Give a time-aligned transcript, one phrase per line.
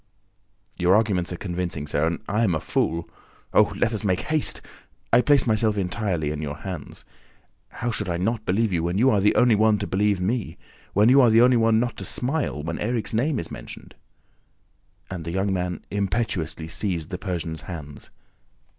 [0.79, 3.07] "Your arguments are convincing, sir, and I am a fool!...
[3.53, 4.59] Oh, let us make haste!
[5.13, 7.05] I place myself entirely in your hands!...
[7.69, 10.57] How should I not believe you, when you are the only one to believe me...
[10.93, 13.93] when you are the only one not to smile when Erik's name is mentioned?"
[15.11, 18.09] And the young man impetuously seized the Persian's hands.